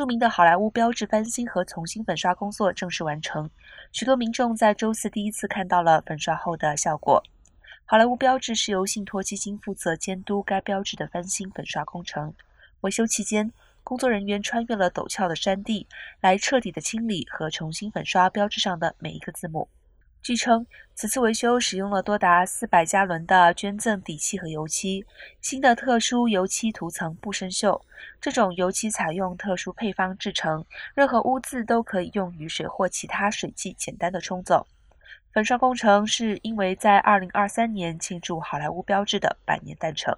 [0.00, 3.50] 著名的好莱坞标志翻新和重新粉刷工作正式完成，
[3.92, 7.22] 许多民众在周四第一次看到了粉刷后的效果。
[7.84, 12.32] 好莱坞标志是由信托基金负责监督该标志的翻新粉刷工程。
[12.80, 13.52] 维修期间，
[13.84, 15.86] 工作人员穿越了陡峭的山地，
[16.22, 19.68] 来彻底的清理和重新粉刷标志上的每一个字母。
[20.22, 25.06] 据称，此次维修使用了多达四百加仑的捐赠底漆和油漆。
[25.40, 27.80] 新的特殊油漆涂层不生锈，
[28.20, 30.64] 这种油漆采用特殊配方制成，
[30.94, 34.66] 任何污渍都可以用雨水或其他水剂简单的冲走。
[35.32, 40.14] 粉刷工程是因为在2023年庆祝好莱坞标志的百年诞辰。